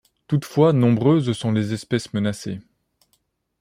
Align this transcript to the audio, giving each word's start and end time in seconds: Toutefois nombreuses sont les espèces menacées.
Toutefois 0.25 0.73
nombreuses 0.73 1.31
sont 1.33 1.51
les 1.51 1.73
espèces 1.73 2.11
menacées. 2.15 2.59